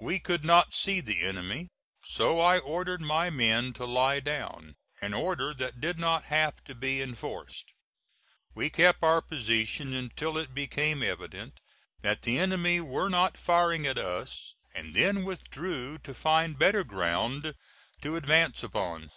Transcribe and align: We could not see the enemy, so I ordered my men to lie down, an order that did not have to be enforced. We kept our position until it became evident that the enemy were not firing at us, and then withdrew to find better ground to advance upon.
We 0.00 0.18
could 0.18 0.44
not 0.44 0.74
see 0.74 1.00
the 1.00 1.20
enemy, 1.20 1.68
so 2.04 2.40
I 2.40 2.58
ordered 2.58 3.00
my 3.00 3.30
men 3.30 3.72
to 3.74 3.84
lie 3.86 4.18
down, 4.18 4.74
an 5.00 5.14
order 5.14 5.54
that 5.54 5.80
did 5.80 5.96
not 5.96 6.24
have 6.24 6.64
to 6.64 6.74
be 6.74 7.00
enforced. 7.00 7.72
We 8.52 8.68
kept 8.68 9.04
our 9.04 9.22
position 9.22 9.94
until 9.94 10.36
it 10.38 10.54
became 10.54 11.04
evident 11.04 11.60
that 12.02 12.22
the 12.22 12.36
enemy 12.36 12.80
were 12.80 13.08
not 13.08 13.38
firing 13.38 13.86
at 13.86 13.96
us, 13.96 14.56
and 14.74 14.92
then 14.92 15.22
withdrew 15.24 15.98
to 15.98 16.14
find 16.14 16.58
better 16.58 16.82
ground 16.82 17.54
to 18.02 18.16
advance 18.16 18.64
upon. 18.64 19.12